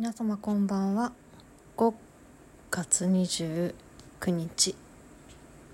[0.00, 1.10] 皆様こんばんは。
[1.76, 1.92] 5
[2.70, 4.76] 月29日。